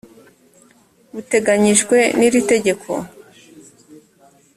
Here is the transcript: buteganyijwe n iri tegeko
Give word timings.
buteganyijwe 1.13 1.97
n 2.17 2.19
iri 2.27 2.41
tegeko 2.51 2.91